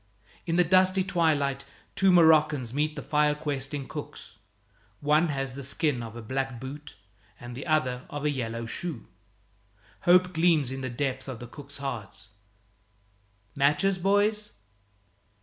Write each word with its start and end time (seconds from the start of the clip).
In 0.47 0.55
the 0.55 0.63
dusty 0.63 1.03
twilight 1.03 1.63
two 1.95 2.11
Moroccans 2.11 2.73
meet 2.73 2.95
the 2.95 3.03
fire 3.03 3.35
questing 3.35 3.87
cooks. 3.87 4.39
One 4.99 5.27
has 5.27 5.53
the 5.53 5.61
skin 5.61 6.01
of 6.01 6.15
a 6.15 6.23
black 6.23 6.59
boot 6.59 6.95
and 7.39 7.53
the 7.53 7.67
other 7.67 8.07
of 8.09 8.25
a 8.25 8.31
yellow 8.31 8.65
shoe. 8.65 9.09
Hope 10.05 10.33
gleams 10.33 10.71
in 10.71 10.81
the 10.81 10.89
depths 10.89 11.27
of 11.27 11.39
the 11.39 11.45
cooks' 11.45 11.77
hearts. 11.77 12.29
"Matches, 13.53 13.99
boys?" 13.99 14.53